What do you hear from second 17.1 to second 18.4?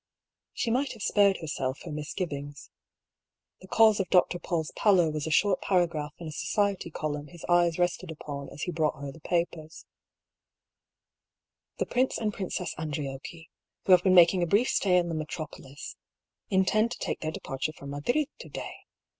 their departure for Madrid